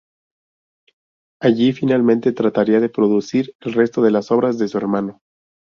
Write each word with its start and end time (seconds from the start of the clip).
Allí 1.39 1.73
finalmente 1.73 2.31
trataría 2.31 2.79
de 2.79 2.89
producir 2.89 3.53
el 3.59 3.73
resto 3.73 4.01
de 4.01 4.09
las 4.09 4.31
obras 4.31 4.57
de 4.57 4.67
su 4.67 4.79
hermano. 4.79 5.21